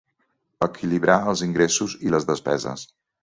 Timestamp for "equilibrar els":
0.67-1.45